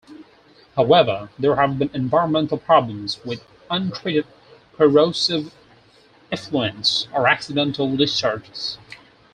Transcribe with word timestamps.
However, 0.75 1.29
there 1.37 1.57
have 1.57 1.77
been 1.77 1.91
environmental 1.93 2.57
problems 2.57 3.23
with 3.23 3.43
untreated 3.69 4.25
corrosive 4.75 5.53
effluents 6.31 7.05
or 7.13 7.27
accidental 7.27 7.95
discharges. 7.95 8.79